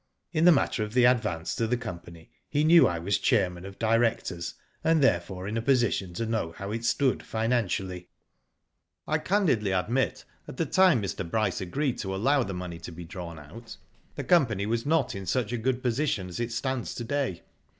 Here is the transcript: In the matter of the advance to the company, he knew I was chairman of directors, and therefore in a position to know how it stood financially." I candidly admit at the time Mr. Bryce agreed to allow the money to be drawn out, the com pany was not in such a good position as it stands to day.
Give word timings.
In 0.31 0.45
the 0.45 0.51
matter 0.51 0.83
of 0.83 0.95
the 0.95 1.03
advance 1.05 1.53
to 1.53 1.67
the 1.67 1.77
company, 1.77 2.31
he 2.49 2.63
knew 2.63 2.87
I 2.87 2.97
was 2.97 3.19
chairman 3.19 3.65
of 3.67 3.77
directors, 3.77 4.55
and 4.83 4.99
therefore 5.03 5.47
in 5.47 5.57
a 5.57 5.61
position 5.61 6.11
to 6.15 6.25
know 6.25 6.53
how 6.53 6.71
it 6.71 6.83
stood 6.85 7.21
financially." 7.21 8.09
I 9.07 9.19
candidly 9.19 9.69
admit 9.73 10.25
at 10.47 10.57
the 10.57 10.65
time 10.65 11.03
Mr. 11.03 11.23
Bryce 11.29 11.61
agreed 11.61 11.99
to 11.99 12.15
allow 12.15 12.41
the 12.41 12.51
money 12.55 12.79
to 12.79 12.91
be 12.91 13.05
drawn 13.05 13.37
out, 13.37 13.77
the 14.15 14.23
com 14.23 14.47
pany 14.47 14.65
was 14.65 14.87
not 14.87 15.13
in 15.13 15.27
such 15.27 15.53
a 15.53 15.57
good 15.59 15.83
position 15.83 16.29
as 16.29 16.39
it 16.39 16.51
stands 16.51 16.95
to 16.95 17.03
day. 17.03 17.43